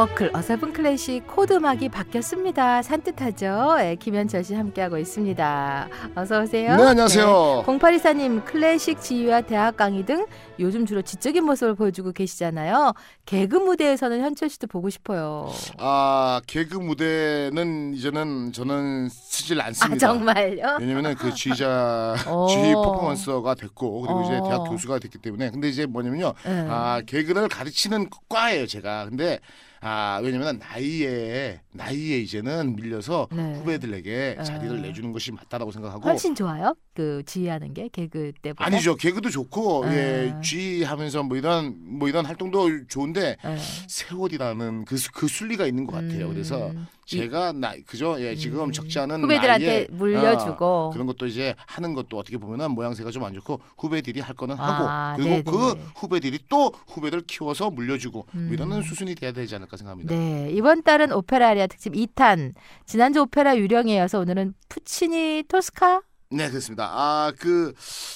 어클 0.00 0.30
어설픈 0.32 0.72
클래식 0.72 1.26
코너 1.26 1.52
음악이 1.52 1.90
바뀌었습니다. 1.90 2.80
산뜻하죠? 2.80 3.74
네, 3.76 3.96
김현철 3.96 4.44
씨 4.44 4.54
함께하고 4.54 4.96
있습니다. 4.96 5.88
어서 6.14 6.40
오세요. 6.40 6.74
네, 6.74 6.82
안녕하세요. 6.84 7.64
네, 7.66 7.78
0824님 7.78 8.42
클래식 8.46 9.02
지휘와 9.02 9.42
대학 9.42 9.76
강의 9.76 10.06
등 10.06 10.24
요즘 10.58 10.86
주로 10.86 11.02
지적인 11.02 11.44
모습을 11.44 11.74
보여주고 11.74 12.12
계시잖아요. 12.12 12.94
개그 13.26 13.56
무대에서는 13.56 14.22
현철 14.22 14.48
씨도 14.48 14.68
보고 14.68 14.88
싶어요. 14.88 15.50
아 15.76 16.40
개그 16.46 16.78
무대는 16.78 17.92
이제는 17.92 18.52
저는 18.52 19.10
쓰질 19.10 19.60
않습니다. 19.60 20.06
아 20.06 20.12
정말요? 20.12 20.78
왜냐면은 20.80 21.14
그 21.14 21.34
지휘자 21.34 22.14
오. 22.30 22.46
지휘 22.48 22.72
퍼포먼서가 22.72 23.54
됐고 23.54 24.00
그리고 24.00 24.22
이제 24.22 24.38
어. 24.38 24.44
대학 24.44 24.64
교수가 24.64 24.98
됐기 24.98 25.18
때문에 25.18 25.50
근데 25.50 25.68
이제 25.68 25.84
뭐냐면요 25.84 26.32
네. 26.46 26.66
아 26.70 27.02
개그를 27.04 27.48
가르치는 27.48 28.08
과예요 28.30 28.66
제가 28.66 29.04
근데 29.04 29.40
아 29.82 30.20
왜냐면 30.22 30.58
나이에 30.58 31.60
나이에 31.72 32.18
이제는 32.18 32.76
밀려서 32.76 33.28
네. 33.32 33.54
후배들에게 33.54 34.36
아. 34.38 34.42
자리를 34.42 34.82
내주는 34.82 35.10
것이 35.12 35.32
맞다라고 35.32 35.70
생각하고 35.72 36.02
훨씬 36.06 36.34
좋아요? 36.34 36.74
그 36.94 37.22
지휘하는 37.24 37.72
게 37.72 37.88
개그 37.88 38.32
때보다? 38.42 38.64
아니죠 38.66 38.94
개그도 38.96 39.30
좋고 39.30 39.86
아. 39.86 39.94
예 39.94 40.34
지휘하면서 40.42 41.22
뭐 41.22 41.36
이런 41.38 41.76
뭐 41.98 42.08
이런 42.08 42.26
활동도 42.26 42.86
좋은데 42.88 43.36
네. 43.42 43.56
세월이라는 43.88 44.84
그, 44.84 44.96
수- 44.96 45.10
그 45.12 45.26
순리가 45.28 45.66
있는 45.66 45.86
것 45.86 45.92
같아요. 45.94 46.28
그래서 46.28 46.68
음, 46.70 46.86
제가 47.06 47.52
나 47.52 47.74
그죠? 47.86 48.16
예, 48.20 48.34
지금 48.36 48.64
음. 48.64 48.72
적지 48.72 48.98
않은 49.00 49.22
후배들한테 49.22 49.66
나이에 49.66 49.86
물려주고 49.90 50.64
어, 50.64 50.90
그런 50.92 51.06
것도 51.06 51.26
이제 51.26 51.54
하는 51.66 51.94
것도 51.94 52.18
어떻게 52.18 52.36
보면은 52.38 52.70
모양새가 52.72 53.10
좀 53.10 53.20
안 53.20 53.34
좋고 53.34 53.60
후배들이 53.78 54.20
할 54.20 54.34
거는 54.34 54.56
하고 54.56 54.88
아, 54.88 55.12
그리고 55.14 55.28
네네네. 55.30 55.42
그 55.50 55.72
후배들이 55.96 56.38
또 56.48 56.72
후배들 56.88 57.20
키워서 57.26 57.70
물려주고 57.70 58.26
음. 58.34 58.44
뭐 58.46 58.54
이러는 58.54 58.82
수순이 58.82 59.14
돼야 59.14 59.30
되지 59.32 59.54
않을까 59.56 59.69
생각합니다. 59.76 60.14
네, 60.14 60.50
이번 60.52 60.82
달은 60.82 61.12
오페라 61.12 61.48
아리아 61.48 61.66
특집 61.66 61.92
2탄. 61.92 62.54
지난주 62.86 63.20
오페라 63.20 63.56
유령에 63.56 63.94
이어서 63.94 64.18
오늘은 64.20 64.54
푸치니 64.68 65.44
토스카? 65.48 66.02
네, 66.32 66.48
그렇습니다. 66.48 66.88
아, 66.92 67.32
그 67.36 67.72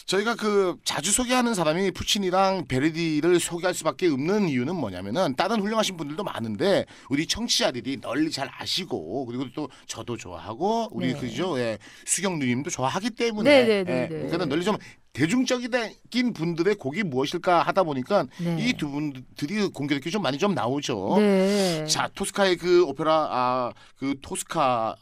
저희가 0.07 0.37
그 0.37 0.77
자주 0.85 1.11
소개하는 1.11 1.53
사람이 1.53 1.91
푸치니랑 1.91 2.67
베르디를 2.69 3.41
소개할 3.41 3.75
수밖에 3.75 4.07
없는 4.07 4.49
이유는 4.49 4.77
뭐냐면은 4.77 5.35
다른 5.35 5.61
훌륭하신 5.61 5.97
분들도 5.97 6.23
많은데 6.23 6.87
우리 7.11 7.27
청취자들이 7.27 8.01
널리 8.01 8.31
잘 8.31 8.49
아시고 8.57 9.27
그리고 9.27 9.47
또 9.53 9.69
저도 9.89 10.17
좋아하고 10.17 10.91
우리 10.93 11.13
네. 11.13 11.19
그죠? 11.19 11.59
예. 11.59 11.79
수경 12.07 12.39
누님도 12.39 12.71
좋아하기 12.71 13.11
때문에 13.11 13.65
네, 13.65 13.67
네, 13.67 13.85
네, 13.85 13.93
예, 13.93 14.07
네. 14.07 14.19
그러니까 14.27 14.45
널리 14.45 14.63
좀 14.65 14.77
대중적인 15.13 16.33
분들의 16.35 16.75
곡이 16.77 17.03
무엇일까 17.03 17.63
하다 17.63 17.83
보니까 17.83 18.27
네. 18.41 18.57
이두 18.61 18.91
분들이 18.91 19.67
공개되기 19.69 20.13
좀 20.13 20.23
많이 20.23 20.39
좀 20.39 20.55
나오죠. 20.55 21.17
네. 21.19 21.85
자, 21.87 22.09
토스카의 22.15 22.59
그 22.59 22.85
오페라 22.85 23.29
아 23.31 23.73
그 23.97 24.15
토스카 24.21 24.97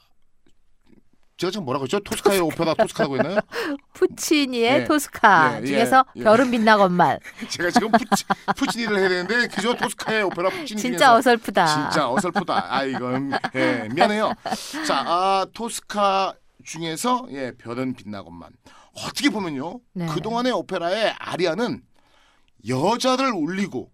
제가 1.36 1.50
지금 1.50 1.64
뭐라고 1.64 1.84
했죠? 1.84 1.98
토스카의 2.00 2.40
오페라 2.40 2.74
토스카라고 2.74 3.16
했나요? 3.18 3.38
푸치니의 3.94 4.80
예. 4.80 4.84
토스카 4.84 5.56
예, 5.58 5.62
예, 5.62 5.66
중에서 5.66 6.04
예. 6.16 6.22
별은 6.22 6.50
빛나건만. 6.50 7.18
제가 7.48 7.70
지금 7.70 7.90
푸치, 7.90 8.24
푸치니를 8.56 8.98
해야 8.98 9.08
되는데 9.08 9.48
그저 9.48 9.74
토스카의 9.74 10.22
오페라 10.24 10.50
푸치니 10.50 10.80
진짜 10.80 10.98
중에서 10.98 11.14
어설프다. 11.16 11.66
진짜 11.66 12.10
어설프다. 12.10 12.66
아 12.74 12.84
이건 12.84 13.32
예, 13.56 13.88
미안해요. 13.92 14.32
자, 14.86 15.02
아, 15.06 15.46
토스카 15.52 16.34
중에서 16.64 17.26
예, 17.32 17.52
별은 17.58 17.94
빛나건만. 17.94 18.50
어떻게 19.04 19.30
보면요. 19.30 19.80
네. 19.94 20.06
그동안의 20.06 20.52
오페라의 20.52 21.14
아리아는 21.18 21.80
여자를 22.68 23.32
울리고 23.32 23.90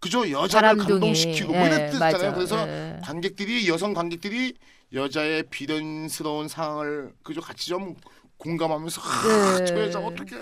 그저 0.00 0.28
여자를 0.28 0.70
바람둥이. 0.70 0.88
감동시키고 0.88 1.52
뭐 1.52 1.64
예, 1.66 1.86
뜻이잖아요. 1.86 2.12
맞아. 2.12 2.34
그래서 2.34 2.68
예. 2.68 2.98
관객들이 3.02 3.68
여성 3.68 3.94
관객들이 3.94 4.54
여자의 4.94 5.44
비련스러운 5.44 6.48
상황을 6.48 7.12
그저 7.22 7.40
같이 7.40 7.66
좀 7.68 7.94
공감하면서 8.38 9.00
아, 9.00 9.58
네. 9.58 9.64
저 9.66 9.80
여자 9.80 10.00
어떻게 10.00 10.36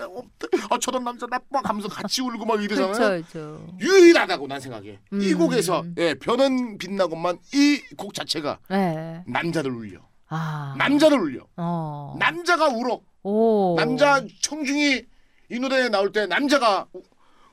아 0.69 0.77
저런 0.79 1.03
남자 1.03 1.27
나빠 1.27 1.61
하면서 1.63 1.87
같이 1.87 2.21
울고 2.21 2.45
막 2.45 2.61
이러잖아요. 2.61 2.93
그렇죠, 2.93 3.23
그렇죠. 3.31 3.67
유일하다고 3.79 4.47
난 4.47 4.59
생각해. 4.59 4.99
이 5.13 5.33
음. 5.33 5.37
곡에서 5.37 5.83
예, 5.97 6.13
변은 6.15 6.77
빛나고만 6.79 7.37
이 7.53 7.79
곡 7.97 8.13
자체가 8.15 8.57
네. 8.69 9.23
남자를 9.27 9.71
울려. 9.71 9.99
아. 10.29 10.73
남자를 10.77 11.19
울려. 11.19 11.45
어. 11.57 12.15
남자가 12.17 12.69
울어. 12.69 13.01
오. 13.23 13.75
남자 13.77 14.25
청중이 14.41 15.03
이 15.51 15.59
노래에 15.59 15.89
나올 15.89 16.11
때 16.11 16.25
남자가 16.25 16.87
우- 16.93 17.03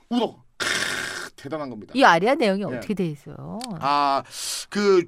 울어. 0.09 0.43
크, 0.57 0.67
대단한 1.37 1.69
겁니다. 1.69 1.93
이 1.95 2.03
아리아 2.05 2.35
내용이 2.35 2.63
예. 2.63 2.77
어떻게 2.77 2.95
돼 2.95 3.05
있어요? 3.07 3.59
아 3.81 4.23
그 4.71 5.05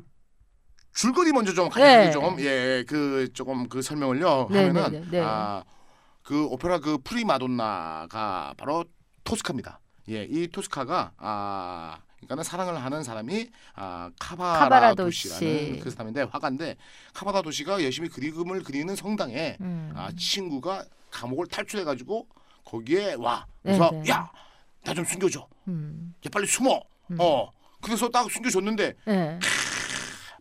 줄거리 0.95 1.33
먼저 1.33 1.53
좀 1.53 1.69
간략하게 1.69 2.05
네. 2.07 2.11
좀 2.11 2.41
예, 2.41 2.85
그 2.87 3.29
조금 3.33 3.69
그 3.69 3.83
설명을요 3.83 4.49
네, 4.51 4.67
하면은 4.67 4.93
네, 4.93 5.01
네, 5.01 5.07
네. 5.11 5.21
아그 5.21 6.47
오페라 6.47 6.79
그 6.79 6.99
프리마돈나가 6.99 8.55
바로 8.57 8.85
토스카입니다. 9.25 9.81
예, 10.09 10.25
이 10.25 10.49
토스카가 10.49 11.13
아 11.17 11.99
그러니까는 12.17 12.45
사랑을 12.45 12.83
하는 12.83 13.03
사람이 13.03 13.49
아 13.75 14.11
카바라 14.19 14.59
카바라 14.59 14.95
도시. 14.95 15.29
도시라는 15.29 15.81
그 15.81 15.91
사람인데 15.91 16.23
화가인데 16.23 16.77
카바라 17.15 17.43
도시가 17.43 17.83
열심히 17.83 18.09
그림을 18.09 18.63
그리는 18.63 18.95
성당에 18.97 19.57
음. 19.61 19.93
아 19.95 20.11
친구가 20.19 20.85
감옥을 21.11 21.47
탈출해 21.47 21.85
가지고 21.85 22.27
거기에 22.65 23.15
와 23.15 23.47
그래서 23.63 23.91
네, 23.93 24.03
네. 24.03 24.11
야나 24.11 24.95
좀 24.95 25.05
숨겨줘 25.05 25.47
음. 25.69 26.15
야 26.27 26.31
빨리 26.33 26.47
숨어 26.47 26.81
음. 27.13 27.17
어 27.19 27.51
그래서 27.81 28.09
딱 28.09 28.31
숨겨줬는데 28.31 28.95
네. 29.07 29.39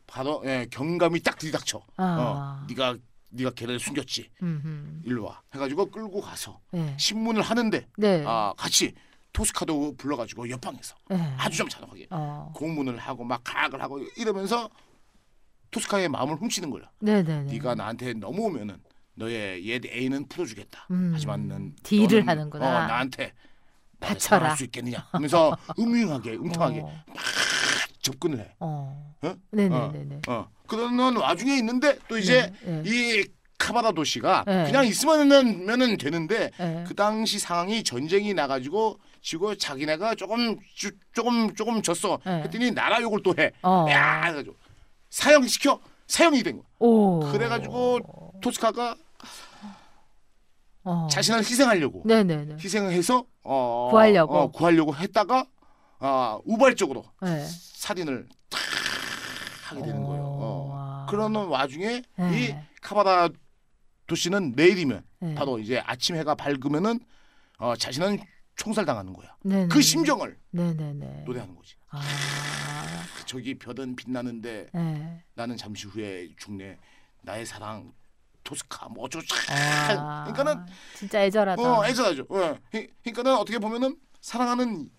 바로 0.10 0.42
예, 0.46 0.68
경감이 0.72 1.22
딱 1.22 1.38
들이닥쳐 1.38 1.82
아. 1.98 2.04
어 2.04 2.66
네가 2.68 2.98
네가 3.32 3.52
걔를 3.52 3.80
숨겼지 3.80 4.30
음. 4.42 5.02
일로 5.06 5.26
와 5.26 5.42
해가지고 5.54 5.92
끌고 5.92 6.20
가서 6.20 6.60
네. 6.72 6.96
신문을 6.98 7.44
하는데 7.44 7.88
네. 7.98 8.24
아 8.26 8.54
같이 8.58 8.94
토스카도 9.34 9.96
불러가지고 9.98 10.50
옆방에서 10.50 10.96
네. 11.10 11.36
아주 11.38 11.60
좀 11.60 11.70
잔혹하게 11.70 12.08
어. 12.10 12.52
공문을 12.56 12.98
하고 12.98 13.24
막 13.24 13.42
가학을 13.44 13.82
하고 13.82 14.00
이러면서 14.18 14.70
토스카의 15.70 16.10
마음을 16.10 16.36
훔치는 16.38 16.72
거야. 16.72 16.90
네, 17.00 17.22
네, 17.22 17.44
네. 17.44 17.54
네가 17.54 17.76
나한테 17.76 18.14
넘어오면은 18.14 18.82
너의 19.14 19.64
옛 19.68 19.86
애인은 19.86 20.28
풀어주겠다. 20.28 20.88
음. 20.90 21.12
하지만 21.14 21.48
넌 21.48 21.76
딜을 21.84 22.28
하는구나. 22.28 22.66
어, 22.66 22.88
나한테 22.88 23.34
바쳐라. 24.00 24.40
사랑할 24.40 24.58
수 24.58 24.64
있겠느냐 24.64 25.08
하면서 25.12 25.56
음흉하게 25.78 26.32
음탕하게 26.38 26.80
어. 26.82 27.04
접근을 28.02 28.40
해. 28.40 28.56
어. 28.60 29.16
어? 29.22 29.36
네, 29.52 29.70
네, 29.70 29.76
어. 29.76 29.92
네, 29.94 30.04
네. 30.06 30.20
어 30.28 30.48
그러는 30.68 31.18
와중에 31.18 31.56
있는데 31.58 31.98
또 32.08 32.18
이제 32.18 32.54
네, 32.64 32.82
네. 32.82 32.84
이 32.86 33.26
카바라 33.58 33.92
도시가 33.92 34.46
네. 34.48 34.64
그냥 34.66 34.86
있으면은 34.86 35.66
면은 35.66 35.98
되는데 35.98 36.52
네. 36.58 36.84
그 36.88 36.96
당시 36.96 37.40
상황이 37.40 37.84
전쟁이 37.84 38.34
나가지고 38.34 39.00
지고 39.22 39.56
자기네가 39.56 40.16
조금 40.16 40.58
주, 40.76 40.92
조금 41.14 41.54
조금 41.54 41.82
졌어 41.82 42.20
네. 42.26 42.44
했더니 42.44 42.72
나라 42.72 43.02
욕을 43.02 43.22
또 43.22 43.34
해. 43.38 43.52
어. 43.62 43.86
야 43.90 44.24
해가지고 44.24 44.56
사형 45.10 45.46
시켜 45.48 45.80
사형이 46.08 46.42
된 46.44 46.58
거야. 46.58 46.66
오. 46.80 47.20
그래가지고 47.32 48.00
토스카가 48.42 48.96
어. 50.86 51.08
자신을 51.12 51.40
희생하려고 51.40 52.04
네, 52.06 52.24
네, 52.24 52.46
네. 52.46 52.56
희생을 52.56 52.92
해서 52.94 53.26
어, 53.44 53.90
구하려고. 53.92 54.34
어, 54.36 54.52
구하려고 54.52 54.96
했다가 54.96 55.46
아 56.00 56.40
우발적으로 56.46 57.04
네. 57.22 57.46
살인을 57.46 58.28
탁 58.50 58.60
하게 59.68 59.82
되는 59.82 60.04
거예요. 60.04 60.24
어. 60.24 60.68
와. 60.72 61.06
그러는 61.10 61.46
와중에 61.48 62.02
네. 62.18 62.40
이 62.50 62.56
카바라 62.82 63.30
도시는 64.08 64.54
내일이면 64.56 65.04
네. 65.20 65.36
바로 65.36 65.60
이제 65.60 65.82
아침 65.86 66.16
해가 66.16 66.36
밝으면은 66.36 67.00
어, 67.58 67.76
자신은 67.76 68.20
총살 68.56 68.86
당하는 68.86 69.14
거야. 69.14 69.36
네, 69.44 69.64
네, 69.64 69.68
그 69.68 69.82
심정을 69.82 70.38
네, 70.52 70.74
네, 70.74 70.94
네. 70.94 71.24
노래하는 71.26 71.56
거지. 71.56 71.76
아. 71.90 72.02
저기 73.26 73.54
별은 73.56 73.96
빛나는데 73.96 74.68
네. 74.74 75.24
나는 75.36 75.56
잠시 75.58 75.86
후에 75.88 76.30
죽네. 76.38 76.78
나의 77.22 77.46
사랑 77.46 77.94
토스카 78.44 78.88
뭐 78.90 79.04
어쩌고 79.06 79.26
아. 79.52 80.24
그러니까는 80.24 80.66
진짜 80.96 81.22
애절하다. 81.24 81.62
어 81.62 81.86
애절하죠. 81.86 82.24
어. 82.30 82.58
그- 82.72 82.88
그러니까는 83.04 83.36
어떻게 83.38 83.60
보면은 83.60 83.96
사랑하는 84.22 84.90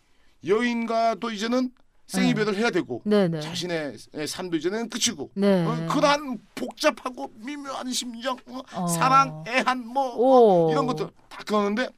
여인과도 0.46 1.31
이제는 1.31 1.70
생이별을 2.06 2.56
해야 2.56 2.70
되고 2.70 3.02
네, 3.04 3.28
네. 3.28 3.40
자신의 3.40 3.96
삶도 4.26 4.56
이제는 4.56 4.88
끝이고 4.88 5.31
네. 5.34 5.64
어, 5.64 5.87
그러한 5.88 6.38
복잡하고 6.56 7.31
미묘한 7.37 7.92
심정, 7.92 8.37
어, 8.46 8.62
어. 8.75 8.87
사랑, 8.88 9.44
애한 9.46 9.87
뭐 9.87 10.16
오. 10.16 10.69
어, 10.69 10.72
이런 10.72 10.87
것들 10.87 11.08
다 11.28 11.42
그러는데 11.46 11.88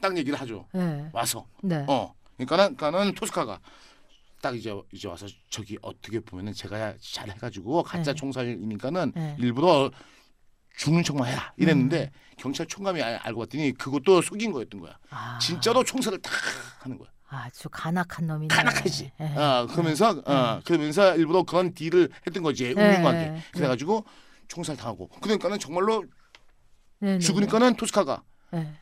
딱 0.00 0.16
얘기를 0.16 0.38
하죠. 0.40 0.66
네. 0.72 1.08
와서 1.12 1.46
네. 1.62 1.84
어 1.88 2.12
그러니까는 2.36 2.76
그러니까는 2.76 3.14
토스카가 3.14 3.60
딱 4.42 4.56
이제 4.56 4.74
이제 4.92 5.06
와서 5.06 5.26
저기 5.48 5.78
어떻게 5.80 6.18
보면은 6.18 6.52
제가 6.52 6.94
잘 7.00 7.30
해가지고 7.30 7.84
가짜 7.84 8.12
네. 8.12 8.14
총살이니까는 8.16 9.12
네. 9.14 9.36
일부러 9.38 9.90
죽는 10.76 11.04
척만 11.04 11.28
해라 11.30 11.54
이랬는데 11.56 12.10
음. 12.12 12.20
경찰 12.36 12.66
총감이 12.66 13.00
알- 13.00 13.16
알고 13.22 13.40
봤더니 13.42 13.72
그것도 13.72 14.22
속인 14.22 14.52
거였던 14.52 14.80
거야. 14.80 14.98
아, 15.10 15.38
진짜로 15.40 15.84
총살을 15.84 16.20
탁 16.20 16.32
하는 16.80 16.98
거야. 16.98 17.08
아주 17.28 17.68
간악한 17.70 18.26
놈이네. 18.26 18.54
가나하지. 18.54 19.12
네. 19.18 19.36
어, 19.36 19.66
그러면서 19.70 20.22
어, 20.24 20.60
그러면서 20.64 21.16
일부러 21.16 21.42
그런 21.42 21.74
딜을 21.74 22.10
했던 22.26 22.42
거지 22.42 22.66
운명관계. 22.68 23.18
네. 23.30 23.42
그래가지고 23.52 24.04
총살 24.48 24.76
당하고 24.76 25.08
그러니까는 25.20 25.58
정말로 25.58 26.04
네, 27.00 27.14
네, 27.14 27.18
죽으니까는 27.18 27.74
토스카가 27.76 28.22
네. 28.52 28.72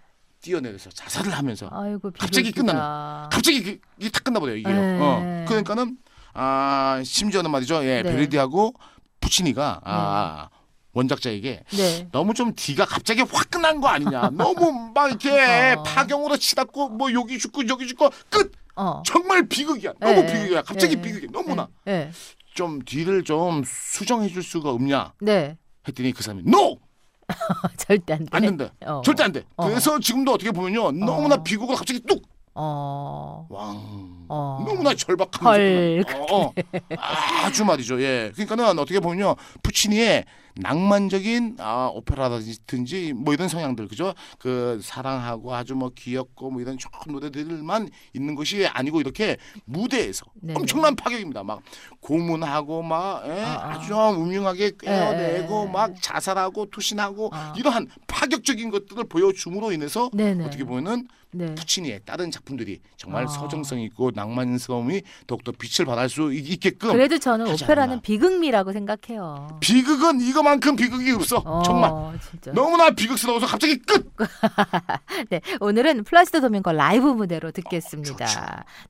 뛰어내려서 0.43 0.91
자살을 0.91 1.32
하면서 1.32 1.69
아이고 1.73 2.11
갑자기 2.19 2.50
비극이다. 2.52 3.31
갑자기 3.32 3.62
그- 3.62 3.79
이게 3.99 4.11
탁 4.11 4.25
끝나버려요 4.25 4.56
이게. 4.58 4.70
네. 4.70 4.99
어. 5.00 5.44
그러니까는 5.49 5.97
아 6.35 7.00
심지어는 7.05 7.50
말이죠. 7.50 7.82
예, 7.85 8.02
네. 8.02 8.12
베르디하고 8.12 8.75
푸치니가 9.20 9.81
아 9.85 10.49
원작자에게 10.94 11.64
네. 11.76 12.08
너무 12.12 12.32
좀 12.35 12.55
뒤가 12.55 12.87
갑자기 12.87 13.20
확 13.23 13.50
끝난 13.50 13.81
거 13.81 13.88
아니냐. 13.88 14.31
너무 14.35 14.93
막 14.94 15.08
이렇게 15.08 15.75
어. 15.76 15.82
파경으로 15.82 16.37
치닫고 16.37 16.91
뭐 16.91 17.12
여기 17.12 17.38
죽고 17.38 17.67
저기 17.67 17.87
죽고 17.87 18.11
끝. 18.31 18.52
어. 18.76 19.02
정말 19.05 19.46
비극이야. 19.49 19.93
너무 20.00 20.23
네. 20.23 20.32
비극이야. 20.32 20.62
갑자기 20.62 20.96
네. 20.96 21.02
비극이야. 21.02 21.29
너무나 21.32 21.69
네. 21.85 22.11
좀 22.55 22.81
뒤를 22.82 23.25
좀 23.25 23.62
수정해 23.67 24.29
줄 24.29 24.43
수가 24.43 24.70
없냐 24.70 25.12
네. 25.20 25.58
했더니 25.87 26.12
그 26.12 26.23
사람이 26.23 26.44
NO 26.46 26.79
절대 27.76 28.14
안 28.14 28.20
돼. 28.20 28.26
안 28.31 28.43
된다. 28.43 28.73
어. 28.87 29.02
절대 29.05 29.25
안 29.25 29.32
돼. 29.32 29.44
어. 29.56 29.69
그래서 29.69 29.99
지금도 29.99 30.32
어떻게 30.32 30.50
보면요 30.52 30.93
너무나 30.93 31.37
어. 31.37 31.43
비극을 31.43 31.75
갑자기 31.76 32.00
뚝 32.00 32.23
어. 32.55 33.47
왕. 33.50 34.25
어. 34.29 34.64
너무나 34.67 34.94
절박하면서 34.94 35.49
헐. 35.49 36.05
어, 36.31 36.37
어. 36.47 36.52
아주 36.99 37.64
말이죠. 37.64 38.00
예. 38.00 38.31
그러니까는 38.35 38.79
어떻게 38.79 39.00
보면요. 39.00 39.35
푸치니의 39.62 40.25
낭만적인 40.56 41.56
아, 41.59 41.91
오페라라든지 41.93 43.12
뭐 43.15 43.35
이런 43.35 43.49
성향들 43.49 43.89
그죠? 43.89 44.15
그 44.39 44.81
사랑하고 44.83 45.55
아주 45.55 45.75
뭐 45.75 45.91
귀엽고 45.95 46.51
뭐 46.51 46.61
이런 46.61 46.79
좋은 46.79 46.93
노래들만 47.12 47.89
있는 48.12 48.35
것이 48.35 48.67
아니고 48.67 49.01
이렇게 49.01 49.37
무대에서 49.65 50.27
네네. 50.41 50.59
엄청난 50.61 50.95
파격입니다. 50.97 51.43
막 51.43 51.61
고문하고 52.01 52.83
막 52.83 53.27
예? 53.27 53.43
아, 53.43 53.53
아. 53.53 53.71
아주 53.73 53.93
음흉하게 53.95 54.73
꿰어내고 54.81 55.67
예. 55.69 55.73
막 55.73 55.93
자살하고 56.01 56.67
투신하고 56.71 57.31
아. 57.33 57.53
이러한 57.57 57.89
파격적인 58.07 58.71
것들을 58.71 59.05
보여줌으로 59.05 59.73
인해서 59.73 60.11
네네. 60.12 60.45
어떻게 60.45 60.65
보면은 60.65 61.09
네. 61.37 61.53
푸치니의 61.57 62.03
다른 62.07 62.31
작품들이 62.31 62.79
정말 62.97 63.25
아. 63.25 63.27
서정성 63.27 63.81
있고 63.81 64.12
낭만스러움이 64.15 65.03
더욱더 65.27 65.50
빛을 65.50 65.85
발할 65.85 66.09
수 66.09 66.33
있- 66.33 66.49
있게끔 66.53 66.93
그래도 66.93 67.19
저는 67.19 67.53
오페라는 67.53 67.95
않나. 67.95 68.03
비극미라고 68.03 68.73
생각해요. 68.73 69.59
비극은 69.61 70.21
이거 70.21 70.44
만큼 70.44 70.76
비극이 70.76 71.11
없어 71.12 71.38
어, 71.44 71.62
정말 71.64 71.91
진짜. 72.31 72.52
너무나 72.52 72.91
비극스러워서 72.91 73.46
갑자기 73.46 73.79
끝 73.79 74.12
네, 75.31 75.41
오늘은 75.61 76.05
플라시도 76.05 76.41
도밍고 76.41 76.73
라이브 76.73 77.06
무대로 77.06 77.50
듣겠습니다. 77.50 78.26
좋죠. 78.26 78.41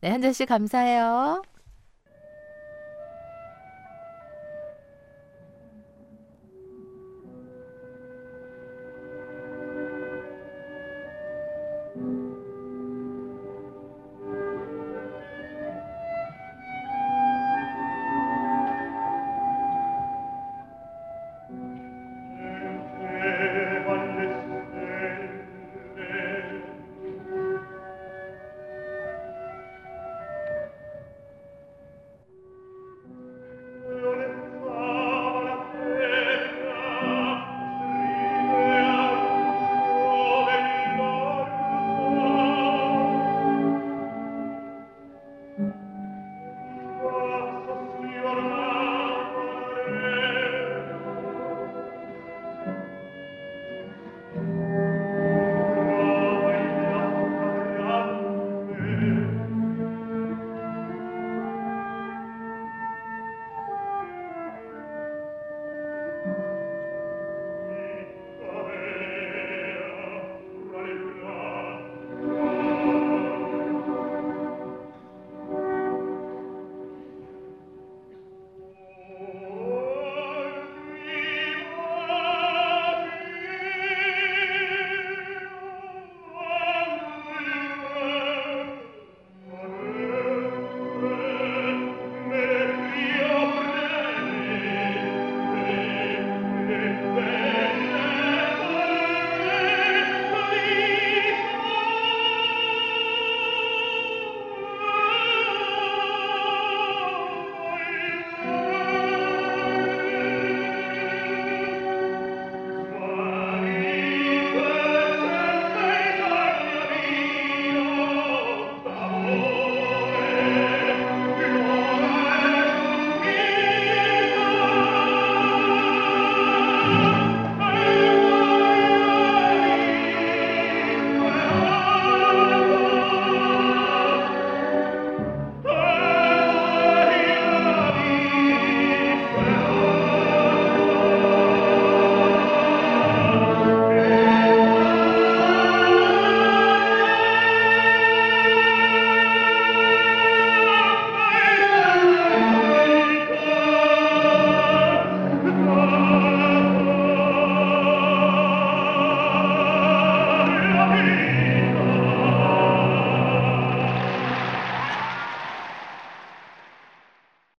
네, 0.03 0.11
현재 0.11 0.33
씨 0.33 0.45
감사해요. 0.45 1.43